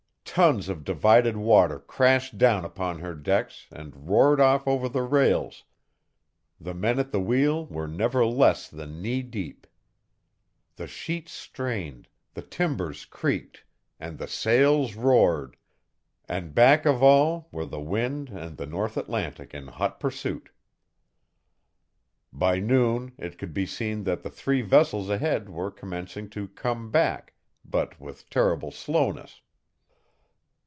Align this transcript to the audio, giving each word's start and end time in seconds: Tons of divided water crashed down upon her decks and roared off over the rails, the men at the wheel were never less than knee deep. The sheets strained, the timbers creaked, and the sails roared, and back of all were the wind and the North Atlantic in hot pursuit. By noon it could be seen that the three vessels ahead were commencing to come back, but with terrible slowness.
Tons 0.33 0.69
of 0.69 0.85
divided 0.85 1.35
water 1.35 1.77
crashed 1.77 2.37
down 2.37 2.63
upon 2.63 2.99
her 2.99 3.13
decks 3.15 3.67
and 3.69 4.07
roared 4.07 4.39
off 4.39 4.65
over 4.65 4.87
the 4.87 5.01
rails, 5.01 5.65
the 6.57 6.73
men 6.73 6.99
at 6.99 7.11
the 7.11 7.19
wheel 7.19 7.65
were 7.65 7.85
never 7.85 8.25
less 8.25 8.69
than 8.69 9.01
knee 9.01 9.23
deep. 9.23 9.67
The 10.77 10.87
sheets 10.87 11.33
strained, 11.33 12.07
the 12.33 12.41
timbers 12.41 13.03
creaked, 13.03 13.65
and 13.99 14.17
the 14.17 14.27
sails 14.27 14.95
roared, 14.95 15.57
and 16.29 16.55
back 16.55 16.85
of 16.85 17.03
all 17.03 17.49
were 17.51 17.65
the 17.65 17.81
wind 17.81 18.29
and 18.29 18.55
the 18.55 18.65
North 18.65 18.95
Atlantic 18.95 19.53
in 19.53 19.67
hot 19.67 19.99
pursuit. 19.99 20.47
By 22.31 22.59
noon 22.61 23.11
it 23.17 23.37
could 23.37 23.53
be 23.53 23.65
seen 23.65 24.05
that 24.05 24.23
the 24.23 24.29
three 24.31 24.61
vessels 24.61 25.09
ahead 25.09 25.49
were 25.49 25.71
commencing 25.71 26.29
to 26.29 26.47
come 26.47 26.89
back, 26.89 27.33
but 27.65 27.99
with 27.99 28.29
terrible 28.29 28.71
slowness. 28.71 29.41